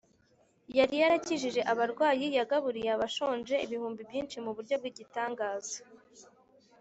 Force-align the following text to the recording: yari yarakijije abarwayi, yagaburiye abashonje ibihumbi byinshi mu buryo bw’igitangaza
yari 0.77 0.95
yarakijije 1.01 1.61
abarwayi, 1.71 2.25
yagaburiye 2.37 2.89
abashonje 2.93 3.55
ibihumbi 3.65 4.01
byinshi 4.09 4.37
mu 4.45 4.51
buryo 4.55 4.75
bw’igitangaza 4.79 5.77